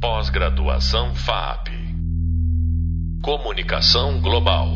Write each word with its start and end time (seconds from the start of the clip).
Pós-graduação 0.00 1.14
FAP. 1.14 1.68
Comunicação 3.22 4.18
Global. 4.22 4.66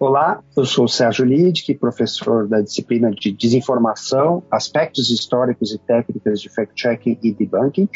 Olá, 0.00 0.42
eu 0.56 0.64
sou 0.64 0.88
Sérgio 0.88 1.26
Lidic, 1.26 1.74
professor 1.74 2.48
da 2.48 2.62
disciplina 2.62 3.10
de 3.10 3.30
Desinformação, 3.30 4.42
Aspectos 4.50 5.10
Históricos 5.10 5.74
e 5.74 5.78
Técnicas 5.78 6.40
de 6.40 6.48
Fact-Checking 6.48 7.18
e 7.22 7.34
Debunking. 7.34 7.90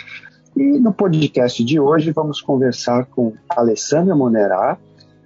E 0.55 0.79
no 0.79 0.93
podcast 0.93 1.65
de 1.65 1.81
hoje 1.81 2.13
vamos 2.13 2.43
conversar 2.43 3.07
com 3.07 3.33
Alessandra 3.49 4.15
Monerá, 4.15 4.77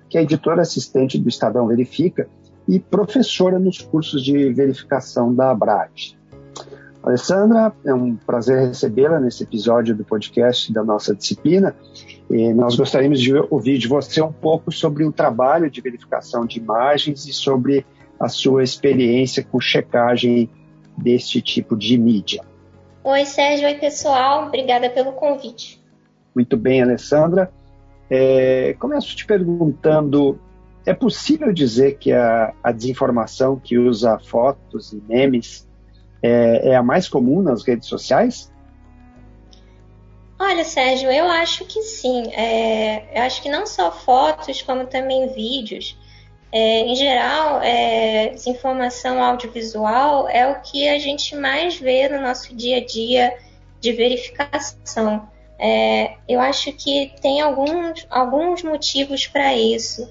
que 0.09 0.17
é 0.17 0.23
editora 0.23 0.63
assistente 0.63 1.19
do 1.19 1.29
Estadão 1.29 1.67
Verifica 1.67 2.29
e 2.69 2.79
professora 2.79 3.59
nos 3.59 3.81
cursos 3.81 4.23
de 4.23 4.53
verificação 4.53 5.35
da 5.35 5.51
Abrad. 5.51 6.17
Alessandra, 7.05 7.71
é 7.85 7.93
um 7.93 8.17
prazer 8.17 8.69
recebê-la 8.69 9.21
nesse 9.21 9.43
episódio 9.43 9.95
do 9.95 10.03
podcast 10.03 10.73
da 10.73 10.83
nossa 10.83 11.15
disciplina. 11.15 11.77
E 12.31 12.55
nós 12.55 12.77
gostaríamos 12.77 13.21
de 13.21 13.35
ouvir 13.35 13.77
de 13.77 13.87
você 13.87 14.23
um 14.23 14.33
pouco 14.33 14.73
sobre 14.73 15.05
o 15.05 15.13
trabalho 15.13 15.71
de 15.71 15.83
verificação 15.83 16.47
de 16.47 16.59
imagens 16.59 17.27
e 17.27 17.33
sobre 17.35 17.85
a 18.19 18.27
sua 18.31 18.65
experiência 18.65 19.45
com 19.45 19.61
checagem 19.61 20.49
deste 20.97 21.43
tipo 21.43 21.77
de 21.77 21.99
mídia. 21.99 22.43
Oi, 23.03 23.27
Sérgio. 23.27 23.67
Oi, 23.67 23.75
pessoal. 23.75 24.47
Obrigada 24.47 24.89
pelo 24.89 25.13
convite. 25.13 25.85
Muito 26.35 26.57
bem, 26.57 26.81
Alessandra. 26.81 27.53
É, 28.09 28.75
começo 28.79 29.15
te 29.15 29.27
perguntando: 29.27 30.39
é 30.87 30.95
possível 30.95 31.53
dizer 31.53 31.99
que 31.99 32.13
a, 32.13 32.55
a 32.63 32.73
desinformação 32.73 33.61
que 33.63 33.77
usa 33.77 34.19
fotos 34.19 34.95
e 34.95 35.03
memes 35.07 35.69
é, 36.25 36.71
é 36.71 36.77
a 36.77 36.83
mais 36.83 37.07
comum 37.07 37.43
nas 37.43 37.63
redes 37.63 37.87
sociais? 37.87 38.51
Olha, 40.39 40.65
Sérgio, 40.65 41.11
eu 41.11 41.27
acho 41.27 41.67
que 41.67 41.83
sim. 41.83 42.33
É, 42.33 43.19
eu 43.19 43.23
acho 43.23 43.43
que 43.43 43.49
não 43.51 43.67
só 43.67 43.93
fotos, 43.93 44.63
como 44.63 44.87
também 44.87 45.29
vídeos. 45.29 45.99
É, 46.51 46.81
em 46.81 46.97
geral, 46.97 47.61
é, 47.63 48.29
desinformação 48.29 49.23
audiovisual 49.23 50.29
é 50.29 50.47
o 50.51 50.61
que 50.61 50.89
a 50.89 50.99
gente 50.99 51.37
mais 51.37 51.77
vê 51.77 52.09
no 52.09 52.21
nosso 52.21 52.55
dia 52.55 52.79
a 52.79 52.85
dia 52.85 53.37
de 53.81 53.93
verificação. 53.93 55.29
É, 55.59 56.15
eu 56.27 56.41
acho 56.41 56.73
que 56.73 57.13
tem 57.21 57.41
alguns, 57.43 58.07
alguns 58.09 58.63
motivos 58.63 59.27
para 59.27 59.55
isso. 59.55 60.09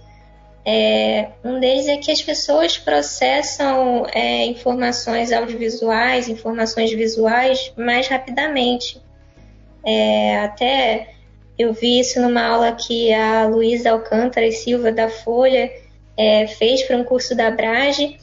É, 0.65 1.29
um 1.43 1.59
deles 1.59 1.87
é 1.87 1.97
que 1.97 2.11
as 2.11 2.21
pessoas 2.21 2.77
processam 2.77 4.05
é, 4.13 4.45
informações 4.45 5.31
audiovisuais, 5.31 6.29
informações 6.29 6.91
visuais 6.91 7.73
mais 7.75 8.07
rapidamente. 8.07 9.01
É, 9.85 10.39
até 10.39 11.09
eu 11.59 11.73
vi 11.73 11.99
isso 11.99 12.21
numa 12.21 12.41
aula 12.41 12.71
que 12.71 13.13
a 13.13 13.45
Luísa 13.45 13.91
Alcântara 13.91 14.47
e 14.47 14.51
Silva 14.53 14.91
da 14.91 15.09
Folha 15.09 15.69
é, 16.17 16.47
fez 16.47 16.83
para 16.83 16.97
um 16.97 17.03
curso 17.03 17.35
da 17.35 17.51
Brage. 17.51 18.17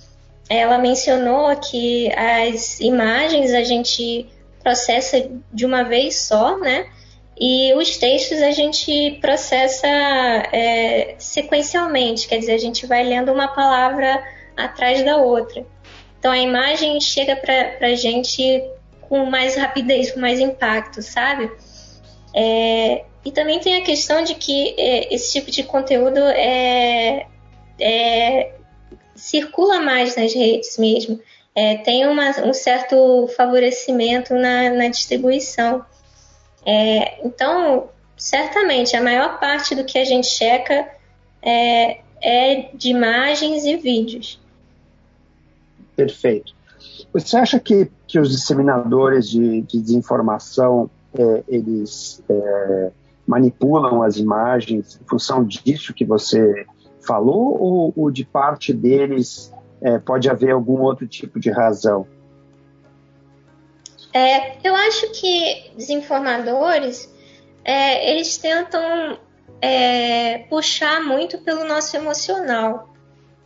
Ela 0.49 0.79
mencionou 0.79 1.55
que 1.57 2.11
as 2.15 2.81
imagens 2.81 3.53
a 3.53 3.63
gente 3.63 4.27
processa 4.63 5.31
de 5.53 5.67
uma 5.67 5.83
vez 5.83 6.21
só, 6.23 6.59
né? 6.59 6.87
E 7.41 7.73
os 7.73 7.97
textos 7.97 8.43
a 8.43 8.51
gente 8.51 9.19
processa 9.21 9.87
é, 9.89 11.15
sequencialmente, 11.19 12.29
quer 12.29 12.39
dizer, 12.39 12.53
a 12.53 12.59
gente 12.59 12.87
vai 12.87 13.03
lendo 13.03 13.33
uma 13.33 13.49
palavra 13.49 14.23
atrás 14.55 15.03
da 15.03 15.17
outra. 15.17 15.65
Então 16.19 16.31
a 16.31 16.39
imagem 16.39 17.01
chega 17.01 17.35
para 17.35 17.79
a 17.81 17.95
gente 17.95 18.63
com 19.01 19.25
mais 19.25 19.57
rapidez, 19.57 20.11
com 20.11 20.21
mais 20.21 20.39
impacto, 20.39 21.01
sabe? 21.01 21.51
É, 22.35 23.05
e 23.25 23.33
também 23.33 23.59
tem 23.59 23.77
a 23.77 23.83
questão 23.83 24.23
de 24.23 24.35
que 24.35 24.75
é, 24.79 25.15
esse 25.15 25.33
tipo 25.33 25.51
de 25.51 25.63
conteúdo 25.63 26.19
é, 26.19 27.27
é 27.81 28.53
circula 29.15 29.81
mais 29.81 30.15
nas 30.15 30.35
redes 30.35 30.77
mesmo. 30.77 31.19
É, 31.55 31.77
tem 31.79 32.07
uma, 32.07 32.31
um 32.45 32.53
certo 32.53 33.29
favorecimento 33.37 34.35
na, 34.35 34.71
na 34.71 34.89
distribuição. 34.89 35.85
É, 36.65 37.27
então, 37.27 37.89
certamente, 38.17 38.97
a 38.97 39.03
maior 39.03 39.39
parte 39.39 39.75
do 39.75 39.85
que 39.85 39.99
a 39.99 40.05
gente 40.05 40.27
checa 40.27 40.89
é, 41.43 42.01
é 42.23 42.71
de 42.75 42.91
imagens 42.91 43.65
e 43.65 43.77
vídeos. 43.77 44.41
Perfeito. 45.97 46.55
Você 47.13 47.37
acha 47.37 47.59
que, 47.59 47.91
que 48.07 48.19
os 48.19 48.31
disseminadores 48.31 49.29
de, 49.29 49.63
de 49.63 49.81
desinformação 49.81 50.89
é, 51.13 51.43
eles 51.49 52.23
é, 52.29 52.91
manipulam 53.27 54.03
as 54.03 54.17
imagens 54.17 54.99
em 55.01 55.05
função 55.05 55.45
disso 55.45 55.93
que 55.93 56.05
você 56.05 56.67
falou 57.07 57.61
ou, 57.61 57.93
ou 57.97 58.11
de 58.11 58.25
parte 58.25 58.73
deles 58.73 59.53
é, 59.81 59.99
pode 59.99 60.29
haver 60.29 60.53
algum 60.53 60.81
outro 60.83 61.07
tipo 61.07 61.41
de 61.41 61.51
razão? 61.51 62.07
É, 64.13 64.57
eu 64.65 64.75
acho 64.75 65.11
que 65.13 65.71
desinformadores 65.77 67.09
é, 67.65 68.11
eles 68.11 68.37
tentam 68.39 69.19
é, 69.61 70.39
puxar 70.49 71.03
muito 71.03 71.39
pelo 71.39 71.65
nosso 71.65 71.97
emocional. 71.97 72.91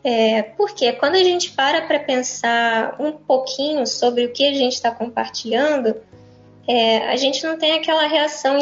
É, 0.03 0.43
porque 0.43 0.93
quando 0.93 1.15
a 1.15 1.25
gente 1.25 1.53
para 1.53 1.83
para 1.83 1.99
pensar 1.99 2.97
um 3.01 3.13
pouquinho 3.13 3.87
sobre 3.87 4.27
o 4.27 4.33
que 4.33 4.47
a 4.47 4.53
gente 4.53 4.75
está 4.75 4.91
compartilhando, 4.91 5.97
é, 6.69 7.09
a 7.09 7.17
gente 7.17 7.43
não 7.45 7.59
tem 7.59 7.73
aquela 7.73 8.07
reação 8.07 8.59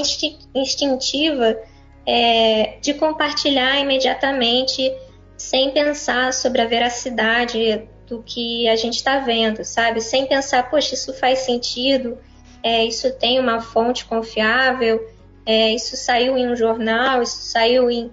instintiva 0.55 1.59
é, 2.07 2.79
de 2.81 2.95
compartilhar 2.95 3.79
imediatamente 3.81 4.93
sem 5.37 5.73
pensar 5.73 6.33
sobre 6.33 6.63
a 6.63 6.67
veracidade 6.67 7.89
do 8.13 8.23
que 8.23 8.69
a 8.69 8.77
gente 8.77 8.97
está 8.97 9.19
vendo, 9.19 9.65
sabe? 9.65 10.03
Sem 10.03 10.27
pensar, 10.27 10.69
poxa, 10.69 10.95
isso 10.95 11.15
faz 11.15 11.39
sentido, 11.41 12.19
é, 12.63 12.85
isso 12.85 13.11
tem 13.15 13.41
uma 13.41 13.63
fonte 13.63 14.05
confiável, 14.05 15.03
é, 15.47 15.73
isso 15.73 15.97
saiu 15.97 16.37
em 16.37 16.47
um 16.47 16.55
jornal, 16.55 17.23
isso 17.23 17.39
saiu 17.39 17.91
em, 17.91 18.11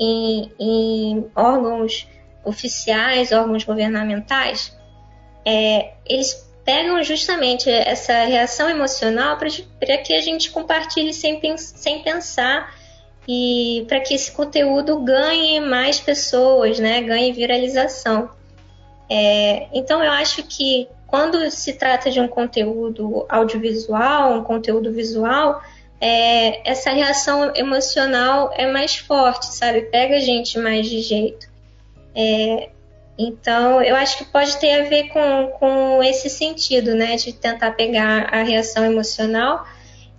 em, 0.00 0.50
em 0.58 1.30
órgãos 1.36 2.08
oficiais, 2.42 3.30
órgãos 3.30 3.62
governamentais. 3.62 4.74
É, 5.44 5.92
eles 6.06 6.50
pegam 6.64 7.02
justamente 7.02 7.68
essa 7.68 8.24
reação 8.24 8.70
emocional 8.70 9.36
para 9.36 9.98
que 9.98 10.14
a 10.14 10.20
gente 10.22 10.50
compartilhe 10.50 11.12
sem, 11.12 11.38
sem 11.58 12.02
pensar 12.02 12.74
e 13.28 13.84
para 13.86 14.00
que 14.00 14.14
esse 14.14 14.32
conteúdo 14.32 14.98
ganhe 15.00 15.60
mais 15.60 16.00
pessoas, 16.00 16.78
né, 16.78 17.02
ganhe 17.02 17.32
viralização. 17.32 18.30
É, 19.14 19.68
então, 19.74 20.02
eu 20.02 20.10
acho 20.10 20.42
que 20.44 20.88
quando 21.06 21.50
se 21.50 21.74
trata 21.74 22.10
de 22.10 22.18
um 22.18 22.26
conteúdo 22.26 23.26
audiovisual, 23.28 24.38
um 24.38 24.42
conteúdo 24.42 24.90
visual, 24.90 25.60
é, 26.00 26.66
essa 26.66 26.90
reação 26.90 27.54
emocional 27.54 28.50
é 28.54 28.66
mais 28.72 28.96
forte, 28.96 29.48
sabe? 29.48 29.82
Pega 29.82 30.16
a 30.16 30.20
gente 30.20 30.58
mais 30.58 30.88
de 30.88 31.02
jeito. 31.02 31.46
É, 32.14 32.70
então, 33.18 33.82
eu 33.82 33.94
acho 33.96 34.16
que 34.16 34.24
pode 34.24 34.56
ter 34.56 34.80
a 34.80 34.88
ver 34.88 35.08
com, 35.10 35.48
com 35.58 36.02
esse 36.02 36.30
sentido, 36.30 36.94
né? 36.94 37.16
De 37.16 37.34
tentar 37.34 37.72
pegar 37.72 38.30
a 38.32 38.42
reação 38.42 38.82
emocional 38.82 39.66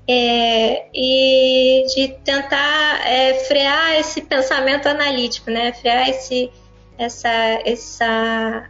é, 0.07 0.85
e 0.93 1.83
de 1.95 2.09
tentar 2.23 3.09
é, 3.09 3.33
frear 3.45 3.99
esse 3.99 4.21
pensamento 4.21 4.87
analítico, 4.87 5.49
né? 5.49 5.73
Frear 5.73 6.07
esse, 6.07 6.51
essa, 6.95 7.31
essa 7.65 8.69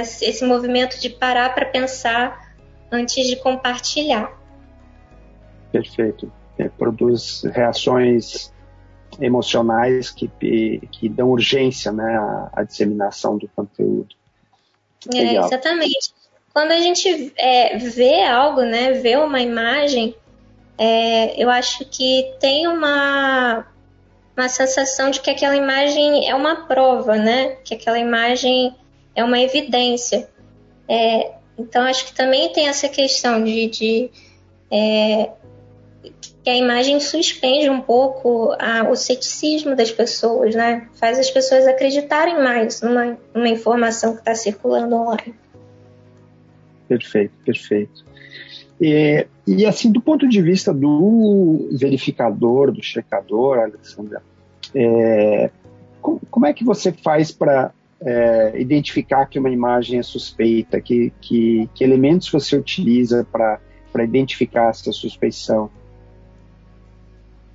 esse 0.00 0.44
movimento 0.44 1.00
de 1.00 1.10
parar 1.10 1.54
para 1.54 1.66
pensar 1.66 2.54
antes 2.90 3.26
de 3.26 3.36
compartilhar. 3.36 4.32
Perfeito. 5.72 6.32
É, 6.58 6.68
produz 6.68 7.42
reações 7.52 8.52
emocionais 9.20 10.10
que, 10.10 10.28
que 10.90 11.08
dão 11.08 11.30
urgência 11.30 11.90
né, 11.92 12.16
à, 12.16 12.50
à 12.52 12.62
disseminação 12.62 13.36
do 13.36 13.48
conteúdo. 13.48 14.14
É, 15.12 15.36
exatamente. 15.36 16.14
Quando 16.52 16.70
a 16.70 16.78
gente 16.78 17.32
é, 17.36 17.76
vê 17.78 18.22
algo, 18.24 18.62
né, 18.62 18.92
vê 18.92 19.16
uma 19.16 19.40
imagem, 19.40 20.14
é, 20.78 21.42
eu 21.42 21.50
acho 21.50 21.84
que 21.84 22.32
tem 22.40 22.66
uma, 22.66 23.66
uma 24.36 24.48
sensação 24.48 25.10
de 25.10 25.20
que 25.20 25.30
aquela 25.30 25.56
imagem 25.56 26.28
é 26.28 26.34
uma 26.34 26.66
prova, 26.66 27.16
né? 27.16 27.56
Que 27.64 27.74
aquela 27.74 27.98
imagem 27.98 28.74
é 29.14 29.22
uma 29.22 29.40
evidência. 29.40 30.28
É, 30.88 31.32
então, 31.58 31.82
acho 31.84 32.06
que 32.06 32.14
também 32.14 32.52
tem 32.52 32.68
essa 32.68 32.88
questão 32.88 33.42
de, 33.42 33.68
de 33.68 34.10
é, 34.70 35.30
que 36.42 36.50
a 36.50 36.56
imagem 36.56 37.00
suspende 37.00 37.70
um 37.70 37.80
pouco 37.80 38.54
a, 38.58 38.88
o 38.90 38.94
ceticismo 38.94 39.74
das 39.74 39.90
pessoas, 39.90 40.54
né? 40.54 40.88
Faz 40.94 41.18
as 41.18 41.30
pessoas 41.30 41.66
acreditarem 41.66 42.42
mais 42.42 42.82
numa, 42.82 43.16
numa 43.34 43.48
informação 43.48 44.12
que 44.12 44.18
está 44.18 44.34
circulando 44.34 44.94
online. 44.94 45.34
Perfeito, 46.86 47.32
perfeito. 47.44 48.04
E, 48.80 49.26
e, 49.46 49.64
assim, 49.64 49.90
do 49.90 50.00
ponto 50.00 50.28
de 50.28 50.42
vista 50.42 50.74
do 50.74 51.68
verificador, 51.72 52.72
do 52.72 52.82
checador, 52.82 53.58
Alessandra, 53.58 54.22
é, 54.74 55.50
como, 56.02 56.20
como, 56.30 56.46
é 56.46 56.52
que 56.52 56.64
você 56.64 56.92
faz 56.92 57.30
para 57.30 57.72
é, 58.04 58.60
identificar 58.60 59.26
que 59.26 59.38
uma 59.38 59.50
imagem 59.50 59.98
é 59.98 60.02
suspeita? 60.02 60.80
Que, 60.80 61.12
que, 61.20 61.68
que 61.74 61.82
elementos 61.82 62.30
você 62.30 62.56
utiliza 62.56 63.26
para 63.30 64.04
identificar 64.04 64.70
essa 64.70 64.92
suspeição? 64.92 65.70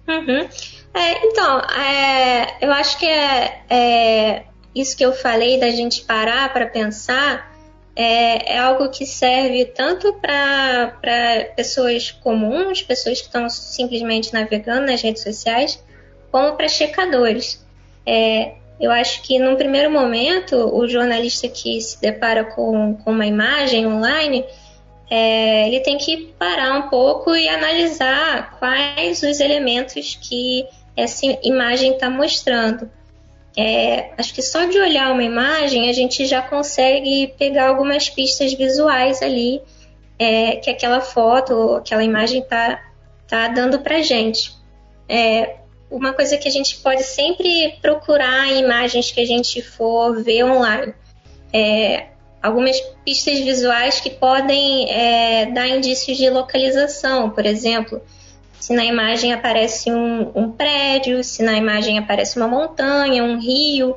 Uhum. 0.07 0.49
É, 0.91 1.27
então, 1.27 1.59
é, 1.59 2.65
eu 2.65 2.71
acho 2.71 2.97
que 2.97 3.05
é, 3.05 3.61
é, 3.69 4.43
isso 4.73 4.97
que 4.97 5.05
eu 5.05 5.13
falei 5.13 5.59
da 5.59 5.69
gente 5.69 6.01
parar 6.01 6.51
para 6.51 6.65
pensar 6.65 7.49
é, 7.95 8.55
é, 8.55 8.57
algo 8.57 8.89
que 8.89 9.05
serve 9.05 9.65
tanto 9.65 10.13
para 10.13 11.51
pessoas 11.55 12.11
comuns, 12.11 12.81
pessoas 12.81 13.19
que 13.19 13.27
estão 13.27 13.47
simplesmente 13.49 14.33
navegando 14.33 14.87
nas 14.87 15.01
redes 15.01 15.21
sociais, 15.21 15.83
como 16.31 16.55
para 16.55 16.67
checadores. 16.67 17.63
Eu 18.79 18.91
acho 18.91 19.21
que 19.23 19.37
num 19.39 19.55
primeiro 19.55 19.91
momento, 19.91 20.55
o 20.73 20.87
jornalista 20.87 21.47
que 21.47 21.81
se 21.81 21.99
depara 22.01 22.45
com, 22.45 22.95
com 22.95 23.11
uma 23.11 23.25
imagem 23.25 23.85
online, 23.85 24.45
é, 25.09 25.67
ele 25.67 25.81
tem 25.81 25.97
que 25.97 26.33
parar 26.39 26.77
um 26.77 26.89
pouco 26.89 27.35
e 27.35 27.49
analisar 27.49 28.57
quais 28.57 29.21
os 29.21 29.39
elementos 29.39 30.17
que 30.21 30.65
essa 30.95 31.25
imagem 31.43 31.93
está 31.93 32.09
mostrando. 32.09 32.89
É, 33.57 34.11
acho 34.17 34.33
que 34.33 34.41
só 34.41 34.65
de 34.65 34.79
olhar 34.79 35.11
uma 35.11 35.23
imagem 35.23 35.89
a 35.89 35.93
gente 35.93 36.25
já 36.25 36.41
consegue 36.41 37.33
pegar 37.37 37.67
algumas 37.67 38.09
pistas 38.09 38.53
visuais 38.53 39.21
ali 39.21 39.61
é, 40.17 40.57
que 40.57 40.69
aquela 40.69 41.01
foto, 41.01 41.75
aquela 41.75 42.03
imagem 42.03 42.41
está 42.41 42.79
tá 43.27 43.47
dando 43.47 43.79
para 43.79 44.01
gente. 44.01 44.53
É, 45.07 45.58
uma 45.89 46.13
coisa 46.13 46.37
que 46.37 46.47
a 46.47 46.51
gente 46.51 46.77
pode 46.77 47.03
sempre 47.03 47.77
procurar 47.81 48.47
em 48.47 48.59
imagens 48.59 49.11
que 49.11 49.21
a 49.21 49.25
gente 49.25 49.61
for 49.61 50.21
ver 50.21 50.43
online. 50.43 50.93
É, 51.51 52.07
algumas 52.41 52.79
pistas 53.03 53.39
visuais 53.39 53.99
que 53.99 54.09
podem 54.09 54.91
é, 54.91 55.47
dar 55.47 55.67
indícios 55.67 56.17
de 56.17 56.29
localização, 56.29 57.29
por 57.29 57.45
exemplo, 57.45 58.01
se 58.59 58.73
na 58.73 58.85
imagem 58.85 59.33
aparece 59.33 59.91
um, 59.91 60.31
um, 60.35 60.51
prédio, 60.51 61.23
se 61.23 61.41
na 61.41 61.53
imagem 61.53 61.97
aparece 61.97 62.37
uma 62.37 62.47
montanha, 62.47 63.23
um 63.23 63.39
rio 63.39 63.95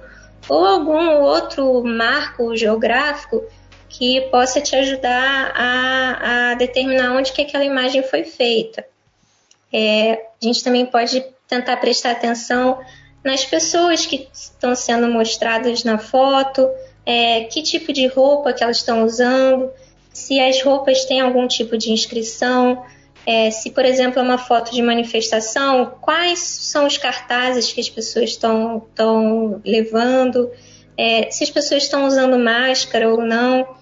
ou 0.48 0.64
algum 0.64 1.20
outro 1.20 1.84
marco 1.84 2.56
geográfico 2.56 3.44
que 3.88 4.22
possa 4.30 4.60
te 4.60 4.74
ajudar 4.74 5.52
a, 5.54 6.52
a 6.52 6.54
determinar 6.54 7.12
onde 7.12 7.32
que 7.32 7.42
aquela 7.42 7.64
imagem 7.64 8.02
foi 8.02 8.24
feita. 8.24 8.84
É, 9.72 10.12
a 10.12 10.46
gente 10.46 10.64
também 10.64 10.86
pode 10.86 11.22
tentar 11.52 11.76
prestar 11.76 12.12
atenção 12.12 12.80
nas 13.22 13.44
pessoas 13.44 14.06
que 14.06 14.26
estão 14.32 14.74
sendo 14.74 15.06
mostradas 15.08 15.84
na 15.84 15.98
foto, 15.98 16.66
é, 17.04 17.44
que 17.44 17.62
tipo 17.62 17.92
de 17.92 18.06
roupa 18.06 18.54
que 18.54 18.64
elas 18.64 18.78
estão 18.78 19.04
usando, 19.04 19.70
se 20.12 20.40
as 20.40 20.62
roupas 20.62 21.04
têm 21.04 21.20
algum 21.20 21.46
tipo 21.46 21.76
de 21.76 21.92
inscrição, 21.92 22.82
é, 23.26 23.50
se, 23.50 23.70
por 23.70 23.84
exemplo, 23.84 24.18
é 24.18 24.22
uma 24.22 24.38
foto 24.38 24.72
de 24.72 24.82
manifestação, 24.82 25.92
quais 26.00 26.38
são 26.38 26.86
os 26.86 26.96
cartazes 26.96 27.70
que 27.70 27.80
as 27.80 27.88
pessoas 27.88 28.30
estão 28.30 28.82
levando, 29.64 30.50
é, 30.96 31.30
se 31.30 31.44
as 31.44 31.50
pessoas 31.50 31.82
estão 31.84 32.06
usando 32.06 32.38
máscara 32.38 33.10
ou 33.10 33.20
não. 33.20 33.76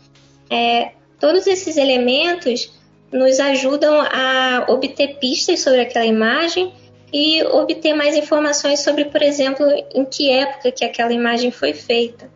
É, 0.50 0.90
todos 1.20 1.46
esses 1.46 1.76
elementos 1.76 2.72
nos 3.12 3.38
ajudam 3.38 4.02
a 4.02 4.66
obter 4.68 5.18
pistas 5.18 5.60
sobre 5.60 5.80
aquela 5.80 6.04
imagem 6.04 6.72
e 7.12 7.42
obter 7.44 7.94
mais 7.94 8.16
informações 8.16 8.80
sobre, 8.80 9.06
por 9.06 9.22
exemplo, 9.22 9.66
em 9.94 10.04
que 10.04 10.30
época 10.30 10.70
que 10.70 10.84
aquela 10.84 11.12
imagem 11.12 11.50
foi 11.50 11.72
feita. 11.72 12.30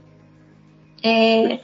É, 1.03 1.59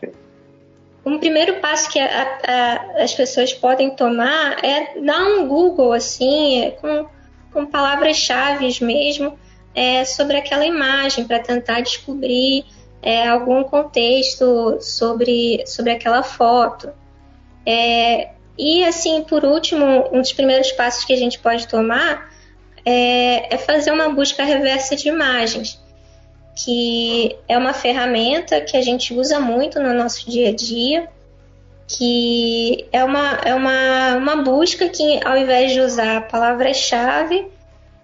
um 1.05 1.19
primeiro 1.19 1.61
passo 1.61 1.91
que 1.91 1.99
a, 1.99 2.39
a, 2.47 3.03
as 3.03 3.15
pessoas 3.15 3.53
podem 3.53 3.91
tomar 3.91 4.65
é 4.65 5.01
dar 5.01 5.25
um 5.25 5.49
Google 5.49 5.93
assim, 5.93 6.65
é, 6.65 6.71
com, 6.73 7.07
com 7.53 7.67
palavras-chave 7.67 8.73
mesmo, 8.85 9.39
é, 9.75 10.05
sobre 10.05 10.37
aquela 10.37 10.67
imagem, 10.67 11.25
para 11.25 11.39
tentar 11.39 11.81
descobrir 11.81 12.65
é, 13.03 13.29
algum 13.29 13.65
contexto 13.65 14.79
sobre, 14.81 15.65
sobre 15.67 15.93
aquela 15.93 16.23
foto. 16.23 16.93
É, 17.65 18.31
e 18.59 18.85
assim, 18.85 19.23
por 19.23 19.45
último, 19.45 20.09
um 20.13 20.21
dos 20.21 20.33
primeiros 20.33 20.71
passos 20.73 21.05
que 21.05 21.13
a 21.13 21.17
gente 21.17 21.39
pode 21.39 21.67
tomar 21.67 22.30
é, 22.85 23.55
é 23.55 23.59
fazer 23.59 23.91
uma 23.93 24.09
busca 24.09 24.45
reversa 24.45 24.97
de 24.97 25.09
imagens 25.09 25.81
que 26.65 27.37
é 27.49 27.57
uma 27.57 27.73
ferramenta 27.73 28.61
que 28.61 28.77
a 28.77 28.83
gente 28.83 29.15
usa 29.15 29.41
muito 29.41 29.81
no 29.81 29.95
nosso 29.95 30.31
dia 30.31 30.51
a 30.51 30.55
dia, 30.55 31.09
que 31.87 32.87
é 32.93 33.03
uma, 33.03 33.39
é 33.45 33.55
uma, 33.55 34.17
uma 34.17 34.37
busca 34.37 34.89
que, 34.89 35.21
ao 35.25 35.37
invés 35.37 35.73
de 35.73 35.81
usar 35.81 36.29
palavras-chave, 36.29 37.51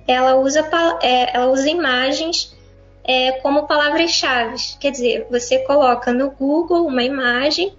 ela 0.06 0.36
usa, 0.36 0.68
é, 1.02 1.36
ela 1.36 1.46
usa 1.46 1.68
imagens 1.68 2.56
é, 3.04 3.32
como 3.32 3.66
palavras-chave. 3.66 4.56
Quer 4.80 4.92
dizer, 4.92 5.26
você 5.30 5.58
coloca 5.60 6.12
no 6.12 6.30
Google 6.30 6.86
uma 6.86 7.02
imagem 7.02 7.74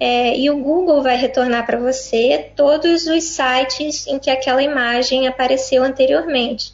é, 0.00 0.38
e 0.38 0.48
o 0.48 0.58
Google 0.58 1.02
vai 1.02 1.16
retornar 1.16 1.66
para 1.66 1.78
você 1.78 2.50
todos 2.54 3.06
os 3.06 3.24
sites 3.24 4.06
em 4.06 4.18
que 4.18 4.30
aquela 4.30 4.62
imagem 4.62 5.26
apareceu 5.26 5.82
anteriormente. 5.82 6.72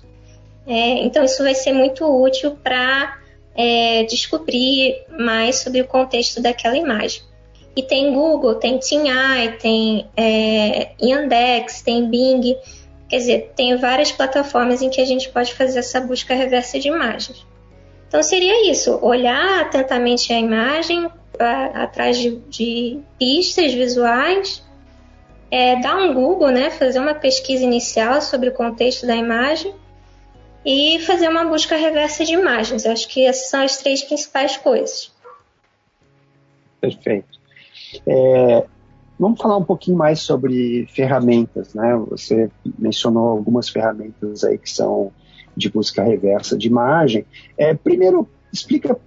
É, 0.66 1.04
então, 1.04 1.24
isso 1.24 1.42
vai 1.42 1.54
ser 1.54 1.72
muito 1.72 2.04
útil 2.04 2.56
para 2.62 3.18
é, 3.54 4.02
descobrir 4.04 5.02
mais 5.18 5.56
sobre 5.56 5.80
o 5.80 5.86
contexto 5.86 6.40
daquela 6.40 6.76
imagem. 6.76 7.22
E 7.76 7.82
tem 7.82 8.12
Google, 8.12 8.54
tem 8.56 8.78
TinEye, 8.78 9.52
tem 9.58 10.06
é, 10.16 10.90
Yandex, 11.02 11.82
tem 11.82 12.08
Bing, 12.08 12.56
quer 13.08 13.16
dizer, 13.16 13.52
tem 13.56 13.76
várias 13.76 14.12
plataformas 14.12 14.80
em 14.80 14.90
que 14.90 15.00
a 15.00 15.04
gente 15.04 15.28
pode 15.30 15.52
fazer 15.54 15.80
essa 15.80 16.00
busca 16.00 16.34
reversa 16.34 16.78
de 16.78 16.88
imagens. 16.88 17.44
Então 18.06 18.22
seria 18.22 18.70
isso, 18.70 18.96
olhar 19.02 19.62
atentamente 19.62 20.32
a 20.32 20.38
imagem, 20.38 21.10
a, 21.38 21.84
atrás 21.84 22.18
de, 22.18 22.36
de, 22.48 23.00
pistas 23.18 23.72
visuais, 23.72 24.62
é, 25.50 25.80
dar 25.80 25.96
um 25.96 26.14
Google, 26.14 26.50
né, 26.50 26.70
fazer 26.70 26.98
uma 26.98 27.14
pesquisa 27.14 27.64
inicial 27.64 28.20
sobre 28.20 28.48
o 28.48 28.52
contexto 28.52 29.06
da 29.06 29.14
imagem 29.14 29.74
e 30.64 30.98
fazer 31.00 31.28
uma 31.28 31.44
busca 31.44 31.76
reversa 31.76 32.24
de 32.24 32.32
imagens. 32.32 32.86
Acho 32.86 33.08
que 33.08 33.26
essas 33.26 33.50
são 33.50 33.62
as 33.62 33.76
três 33.76 34.02
principais 34.02 34.56
coisas. 34.56 35.12
Perfeito. 36.80 37.38
É, 38.06 38.64
vamos 39.18 39.40
falar 39.40 39.56
um 39.56 39.64
pouquinho 39.64 39.96
mais 39.96 40.20
sobre 40.20 40.86
ferramentas, 40.88 41.74
né? 41.74 41.94
Você 42.08 42.50
mencionou 42.78 43.28
algumas 43.28 43.68
ferramentas 43.68 44.44
aí 44.44 44.58
que 44.58 44.70
são 44.70 45.12
de 45.56 45.70
busca 45.70 46.02
reversa 46.02 46.56
de 46.56 46.66
imagem. 46.66 47.24
É, 47.56 47.74
primeiro, 47.74 48.28
explica 48.52 48.98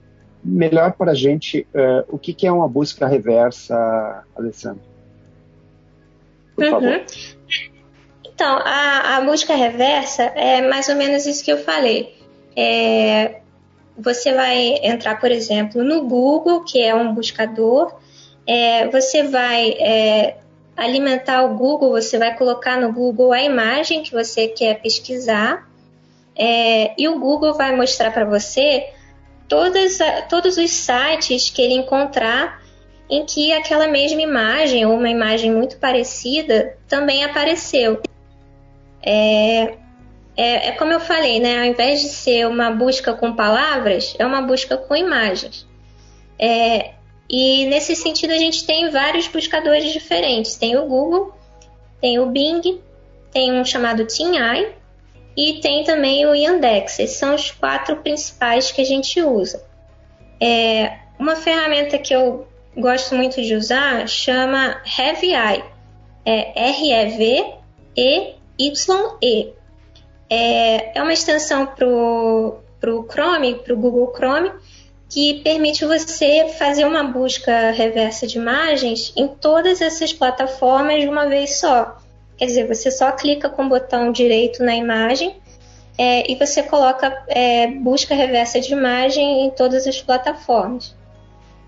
melhor 0.44 0.94
para 0.94 1.12
a 1.12 1.16
gente 1.16 1.68
uh, 1.74 2.04
o 2.10 2.18
que, 2.18 2.34
que, 2.34 2.48
é 2.48 2.52
uma 2.52 2.68
busca 2.68 3.08
reversa, 3.08 4.24
Alessandro. 4.36 4.82
Por 6.56 6.66
uhum. 6.66 6.72
favor. 6.72 7.06
Então, 8.26 8.60
a, 8.64 9.18
a 9.18 9.22
busca 9.22 9.56
reversa 9.56 10.24
é 10.24 10.62
mais 10.68 10.88
ou 10.90 10.96
menos 10.96 11.26
isso 11.26 11.44
que 11.44 11.52
eu 11.52 11.58
falei. 11.58 12.16
É, 12.56 13.42
você 13.98 14.34
vai 14.34 14.80
entrar, 14.84 15.20
por 15.20 15.32
exemplo, 15.32 15.84
no 15.84 16.08
Google, 16.08 16.64
que 16.64 16.82
é 16.82 16.94
um 16.94 17.14
buscador, 17.14 18.00
é, 18.46 18.88
você 18.90 19.24
vai 19.24 19.72
é, 19.72 20.38
alimentar 20.76 21.44
o 21.44 21.56
Google, 21.56 21.90
você 21.90 22.18
vai 22.18 22.38
colocar 22.38 22.80
no 22.80 22.94
Google 22.94 23.34
a 23.34 23.42
imagem 23.42 24.04
que 24.04 24.12
você 24.12 24.48
quer 24.48 24.82
pesquisar, 24.82 25.68
é, 26.36 26.94
e 26.96 27.08
o 27.08 27.20
Google 27.20 27.56
vai 27.56 27.76
mostrar 27.76 28.12
para 28.12 28.24
você 28.24 28.88
todas, 29.48 29.98
todos 30.30 30.58
os 30.58 30.70
sites 30.72 31.50
que 31.50 31.62
ele 31.62 31.74
encontrar 31.74 32.62
em 33.10 33.26
que 33.26 33.54
aquela 33.54 33.88
mesma 33.88 34.22
imagem 34.22 34.86
ou 34.86 34.94
uma 34.94 35.10
imagem 35.10 35.52
muito 35.52 35.78
parecida 35.78 36.78
também 36.88 37.24
apareceu. 37.24 38.02
É, 39.02 39.78
é, 40.36 40.68
é, 40.68 40.72
como 40.74 40.92
eu 40.92 41.00
falei, 41.00 41.40
né? 41.40 41.60
Ao 41.60 41.66
invés 41.66 42.02
de 42.02 42.10
ser 42.10 42.48
uma 42.48 42.70
busca 42.70 43.14
com 43.14 43.34
palavras, 43.34 44.16
é 44.20 44.26
uma 44.26 44.42
busca 44.42 44.76
com 44.78 44.96
imagens. 44.96 45.66
É, 46.38 46.92
e 47.30 47.66
nesse 47.66 47.96
sentido 47.96 48.32
a 48.32 48.38
gente 48.38 48.66
tem 48.66 48.90
vários 48.90 49.28
buscadores 49.28 49.92
diferentes. 49.92 50.56
Tem 50.56 50.78
o 50.78 50.86
Google, 50.86 51.34
tem 52.02 52.20
o 52.20 52.26
Bing, 52.26 52.82
tem 53.32 53.54
um 53.54 53.64
chamado 53.64 54.06
TinEye 54.06 54.77
e 55.38 55.62
tem 55.62 55.84
também 55.84 56.26
o 56.26 56.34
Yandex. 56.34 56.98
Esses 56.98 57.18
são 57.18 57.36
os 57.36 57.52
quatro 57.52 57.98
principais 57.98 58.72
que 58.72 58.82
a 58.82 58.86
gente 58.86 59.22
usa. 59.22 59.64
É, 60.42 60.98
uma 61.20 61.36
ferramenta 61.36 62.00
que 62.00 62.14
eu 62.14 62.48
gosto 62.76 63.16
muito 63.16 63.42
de 63.42 63.56
usar 63.56 64.08
chama 64.08 64.82
Heavy 64.98 65.34
Eye 65.34 65.64
é 66.28 66.70
R-E-V-E-Y-E. 66.70 67.54
É, 70.30 71.00
é 71.00 71.02
uma 71.02 71.14
extensão 71.14 71.66
para 71.66 71.88
o 71.88 72.60
Chrome, 73.10 73.56
para 73.56 73.74
o 73.74 73.78
Google 73.78 74.14
Chrome, 74.14 74.52
que 75.10 75.36
permite 75.42 75.86
você 75.86 76.50
fazer 76.60 76.86
uma 76.86 77.04
busca 77.04 77.72
reversa 77.72 78.28
de 78.28 78.38
imagens 78.38 79.14
em 79.16 79.30
todas 79.30 79.80
essas 79.80 80.12
plataformas 80.12 81.02
de 81.02 81.08
uma 81.08 81.28
vez 81.28 81.60
só. 81.60 81.97
Quer 82.38 82.46
dizer, 82.46 82.68
você 82.68 82.92
só 82.92 83.12
clica 83.12 83.50
com 83.50 83.66
o 83.66 83.70
botão 83.70 84.12
direito 84.12 84.64
na 84.64 84.76
imagem 84.76 85.36
é, 85.98 86.32
e 86.32 86.36
você 86.36 86.62
coloca 86.62 87.24
é, 87.28 87.68
busca 87.68 88.14
reversa 88.14 88.60
de 88.60 88.72
imagem 88.72 89.46
em 89.46 89.50
todas 89.50 89.88
as 89.88 90.00
plataformas. 90.00 90.96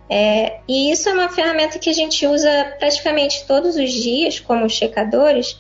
É, 0.10 0.60
e 0.68 0.92
isso 0.92 1.08
é 1.10 1.14
uma 1.14 1.30
ferramenta 1.30 1.78
que 1.78 1.90
a 1.90 1.94
gente 1.94 2.26
usa 2.26 2.76
praticamente 2.80 3.46
todos 3.46 3.76
os 3.76 3.92
dias 3.92 4.40
como 4.40 4.68
checadores 4.70 5.58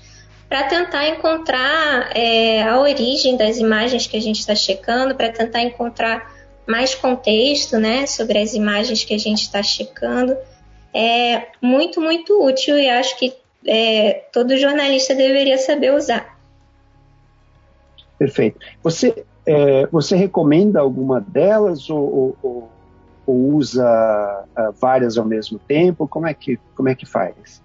para 0.47 0.63
tentar 0.63 1.07
encontrar 1.07 2.09
é, 2.15 2.63
a 2.63 2.79
origem 2.79 3.37
das 3.37 3.57
imagens 3.57 4.07
que 4.07 4.17
a 4.17 4.21
gente 4.21 4.39
está 4.39 4.55
checando, 4.55 5.13
para 5.13 5.29
tentar 5.29 5.61
encontrar 5.61 6.33
mais 6.65 6.95
contexto 6.95 7.77
né, 7.77 8.07
sobre 8.07 8.39
as 8.39 8.55
imagens 8.55 9.03
que 9.03 9.13
a 9.13 9.17
gente 9.17 9.41
está 9.41 9.61
checando. 9.61 10.35
É 10.91 11.47
muito, 11.61 12.01
muito 12.01 12.43
útil 12.43 12.79
e 12.79 12.89
acho 12.89 13.15
que 13.17 13.33
é, 13.65 14.25
todo 14.31 14.57
jornalista 14.57 15.15
deveria 15.15 15.57
saber 15.57 15.93
usar. 15.93 16.37
Perfeito. 18.17 18.59
Você, 18.83 19.25
é, 19.45 19.87
você 19.87 20.15
recomenda 20.15 20.79
alguma 20.79 21.21
delas 21.21 21.89
ou, 21.89 22.37
ou, 22.41 22.69
ou 23.25 23.35
usa 23.55 24.45
uh, 24.57 24.71
várias 24.73 25.17
ao 25.17 25.25
mesmo 25.25 25.57
tempo? 25.59 26.07
Como 26.07 26.27
é 26.27 26.33
que, 26.33 26.57
como 26.75 26.89
é 26.89 26.95
que 26.95 27.05
faz? 27.05 27.61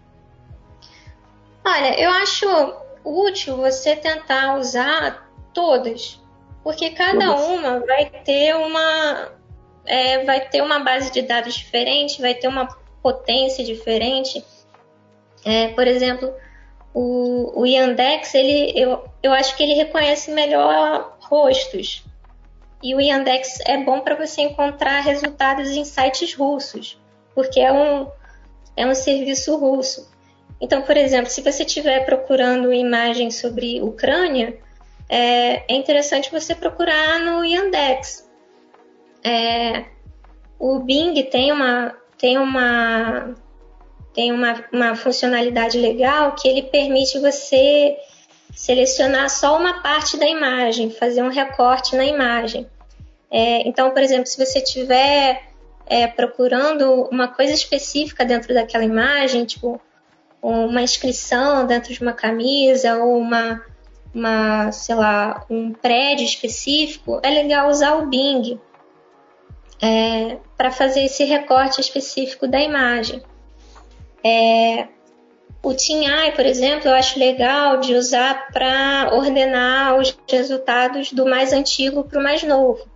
Olha, 1.64 2.00
eu 2.00 2.10
acho 2.10 2.46
útil 3.04 3.56
você 3.56 3.96
tentar 3.96 4.58
usar 4.58 5.28
todas, 5.52 6.20
porque 6.62 6.90
cada 6.90 7.34
uma 7.34 7.80
vai 7.80 8.06
ter 8.06 8.54
uma 8.54 9.32
é, 9.86 10.24
vai 10.24 10.48
ter 10.48 10.62
uma 10.62 10.80
base 10.80 11.10
de 11.10 11.22
dados 11.22 11.54
diferente, 11.54 12.20
vai 12.20 12.34
ter 12.34 12.48
uma 12.48 12.68
potência 13.02 13.64
diferente. 13.64 14.44
É, 15.44 15.68
por 15.68 15.86
exemplo, 15.86 16.32
o, 16.92 17.60
o 17.60 17.66
Yandex, 17.66 18.34
ele, 18.34 18.72
eu, 18.74 19.04
eu 19.22 19.32
acho 19.32 19.56
que 19.56 19.62
ele 19.62 19.74
reconhece 19.74 20.30
melhor 20.30 21.16
rostos. 21.20 22.04
E 22.82 22.94
o 22.94 23.00
Yandex 23.00 23.60
é 23.66 23.78
bom 23.78 24.00
para 24.00 24.14
você 24.14 24.42
encontrar 24.42 25.00
resultados 25.00 25.70
em 25.70 25.84
sites 25.84 26.34
russos, 26.34 27.00
porque 27.34 27.58
é 27.60 27.72
um, 27.72 28.06
é 28.76 28.86
um 28.86 28.94
serviço 28.94 29.56
russo. 29.56 30.12
Então, 30.60 30.82
por 30.82 30.96
exemplo, 30.96 31.30
se 31.30 31.42
você 31.42 31.64
estiver 31.64 32.04
procurando 32.04 32.72
imagens 32.72 33.36
sobre 33.36 33.82
Ucrânia, 33.82 34.58
é, 35.08 35.64
é 35.72 35.76
interessante 35.76 36.30
você 36.30 36.54
procurar 36.54 37.18
no 37.20 37.44
Yandex. 37.44 38.28
É, 39.22 39.86
o 40.58 40.78
Bing 40.78 41.14
tem 41.24 41.50
uma, 41.52 41.94
tem 42.18 42.38
uma, 42.38 43.34
tem 44.14 44.32
uma, 44.32 44.64
uma 44.72 44.94
funcionalidade 44.94 45.78
legal 45.78 46.34
que 46.34 46.48
ele 46.48 46.62
permite 46.62 47.18
você 47.18 47.96
selecionar 48.54 49.28
só 49.28 49.58
uma 49.58 49.82
parte 49.82 50.16
da 50.16 50.26
imagem, 50.26 50.90
fazer 50.90 51.22
um 51.22 51.28
recorte 51.28 51.96
na 51.96 52.04
imagem. 52.04 52.66
É, 53.30 53.66
então, 53.68 53.90
por 53.90 54.00
exemplo, 54.00 54.26
se 54.26 54.42
você 54.42 54.60
estiver 54.60 55.42
é, 55.86 56.06
procurando 56.06 57.08
uma 57.10 57.26
coisa 57.28 57.52
específica 57.52 58.24
dentro 58.24 58.54
daquela 58.54 58.84
imagem, 58.84 59.44
tipo 59.44 59.80
uma 60.40 60.82
inscrição 60.82 61.66
dentro 61.66 61.92
de 61.92 62.00
uma 62.02 62.12
camisa 62.12 62.98
ou 62.98 63.18
uma, 63.18 63.64
uma, 64.14 64.70
sei 64.70 64.94
lá, 64.94 65.44
um 65.48 65.72
prédio 65.72 66.24
específico, 66.24 67.18
é 67.22 67.30
legal 67.30 67.68
usar 67.68 67.94
o 67.94 68.06
Bing 68.06 68.60
é, 69.80 70.36
para 70.56 70.70
fazer 70.70 71.04
esse 71.04 71.24
recorte 71.24 71.80
específico 71.80 72.46
da 72.46 72.60
imagem. 72.60 73.22
É, 74.24 74.88
o 75.62 75.74
TinEye, 75.74 76.32
por 76.32 76.44
exemplo, 76.44 76.88
eu 76.88 76.94
acho 76.94 77.18
legal 77.18 77.78
de 77.78 77.94
usar 77.94 78.48
para 78.52 79.10
ordenar 79.12 79.96
os 79.96 80.16
resultados 80.28 81.12
do 81.12 81.26
mais 81.26 81.52
antigo 81.52 82.04
para 82.04 82.18
o 82.18 82.22
mais 82.22 82.42
novo. 82.42 82.86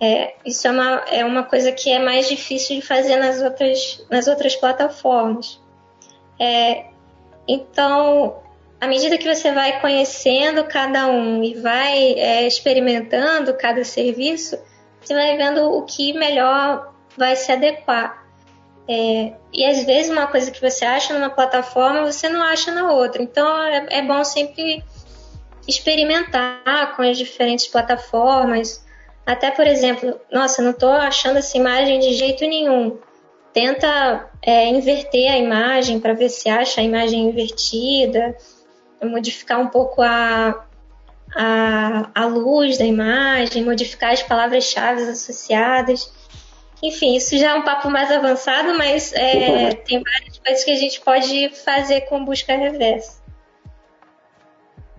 É, 0.00 0.34
isso 0.44 0.66
é 0.66 0.70
uma, 0.70 1.04
é 1.10 1.24
uma 1.24 1.44
coisa 1.44 1.70
que 1.70 1.90
é 1.90 1.98
mais 1.98 2.28
difícil 2.28 2.76
de 2.76 2.82
fazer 2.82 3.16
nas 3.16 3.40
outras, 3.40 4.04
nas 4.10 4.26
outras 4.26 4.56
plataformas. 4.56 5.60
É, 6.40 6.86
então, 7.46 8.42
à 8.80 8.86
medida 8.86 9.16
que 9.16 9.32
você 9.32 9.52
vai 9.52 9.80
conhecendo 9.80 10.64
cada 10.64 11.06
um 11.06 11.44
e 11.44 11.54
vai 11.54 12.14
é, 12.14 12.46
experimentando 12.46 13.54
cada 13.54 13.84
serviço, 13.84 14.58
você 15.00 15.14
vai 15.14 15.36
vendo 15.36 15.70
o 15.70 15.82
que 15.82 16.12
melhor 16.14 16.92
vai 17.16 17.36
se 17.36 17.52
adequar. 17.52 18.21
É, 18.88 19.32
e 19.52 19.64
às 19.64 19.84
vezes 19.84 20.10
uma 20.10 20.26
coisa 20.26 20.50
que 20.50 20.60
você 20.60 20.84
acha 20.84 21.14
numa 21.14 21.30
plataforma 21.30 22.04
você 22.10 22.28
não 22.28 22.42
acha 22.42 22.72
na 22.72 22.92
outra. 22.92 23.22
Então 23.22 23.46
é, 23.64 23.86
é 23.90 24.02
bom 24.02 24.22
sempre 24.24 24.82
experimentar 25.66 26.96
com 26.96 27.02
as 27.02 27.16
diferentes 27.16 27.66
plataformas. 27.68 28.84
Até, 29.24 29.50
por 29.50 29.66
exemplo, 29.66 30.20
nossa, 30.30 30.60
não 30.62 30.72
estou 30.72 30.90
achando 30.90 31.38
essa 31.38 31.56
imagem 31.56 32.00
de 32.00 32.12
jeito 32.14 32.44
nenhum. 32.44 32.98
Tenta 33.52 34.28
é, 34.40 34.68
inverter 34.68 35.30
a 35.30 35.38
imagem 35.38 36.00
para 36.00 36.14
ver 36.14 36.28
se 36.28 36.48
acha 36.48 36.80
a 36.80 36.84
imagem 36.84 37.28
invertida, 37.28 38.36
modificar 39.02 39.60
um 39.60 39.68
pouco 39.68 40.02
a, 40.02 40.64
a, 41.36 42.10
a 42.14 42.26
luz 42.26 42.78
da 42.78 42.84
imagem, 42.84 43.64
modificar 43.64 44.12
as 44.12 44.22
palavras-chave 44.22 45.02
associadas. 45.02 46.10
Enfim, 46.82 47.14
isso 47.14 47.36
já 47.38 47.50
é 47.50 47.54
um 47.54 47.62
papo 47.62 47.88
mais 47.88 48.10
avançado, 48.10 48.76
mas 48.76 49.12
é, 49.12 49.72
tem 49.72 50.02
várias 50.02 50.38
coisas 50.38 50.64
que 50.64 50.70
a 50.72 50.76
gente 50.76 51.00
pode 51.00 51.50
fazer 51.50 52.02
com 52.02 52.24
busca 52.24 52.56
reversa. 52.56 53.22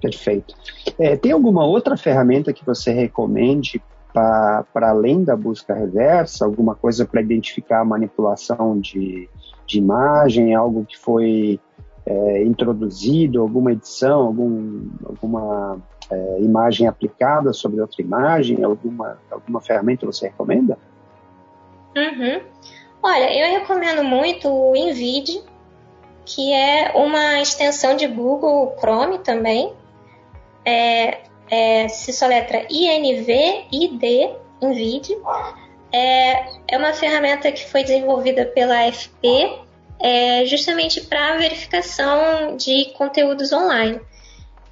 Perfeito. 0.02 0.56
É, 0.98 1.18
tem 1.18 1.34
alguma 1.34 1.66
outra 1.66 1.98
ferramenta 1.98 2.54
que 2.54 2.66
você 2.66 2.92
recomende 2.92 3.82
para 4.14 4.66
além 4.74 5.24
da 5.24 5.36
busca 5.36 5.74
reversa? 5.74 6.46
Alguma 6.46 6.74
coisa 6.76 7.06
para 7.06 7.22
identificar 7.22 7.82
a 7.82 7.86
manipulação 7.86 8.80
de, 8.80 9.30
de 9.66 9.78
imagem? 9.78 10.54
Algo 10.56 10.86
que 10.86 10.98
foi 10.98 11.60
é, 12.06 12.44
introduzido, 12.44 13.42
alguma 13.42 13.74
edição, 13.74 14.28
algum, 14.28 14.90
alguma 15.06 15.78
é, 16.10 16.42
imagem 16.42 16.88
aplicada 16.88 17.52
sobre 17.52 17.82
outra 17.82 18.02
imagem? 18.02 18.64
Alguma, 18.64 19.18
alguma 19.32 19.60
ferramenta 19.60 20.06
você 20.06 20.28
recomenda? 20.28 20.78
Uhum. 21.96 22.42
Olha, 23.02 23.34
eu 23.34 23.60
recomendo 23.60 24.04
muito 24.04 24.50
o 24.50 24.76
InVid, 24.76 25.44
que 26.26 26.54
é 26.54 26.92
uma 26.96 27.42
extensão 27.42 27.96
de 27.96 28.08
Google 28.08 28.76
Chrome 28.80 29.20
também. 29.20 29.74
É, 30.66 31.20
é, 31.50 31.88
se 31.90 32.14
soletra 32.14 32.66
INVID, 32.70 34.36
InVid. 34.62 35.18
É, 35.92 36.46
é 36.68 36.78
uma 36.78 36.94
ferramenta 36.94 37.52
que 37.52 37.70
foi 37.70 37.84
desenvolvida 37.84 38.46
pela 38.46 38.92
FP 38.92 39.64
é, 40.00 40.46
justamente 40.46 41.02
para 41.02 41.38
verificação 41.38 42.58
de 42.58 42.86
conteúdos 42.98 43.54
online. 43.54 44.02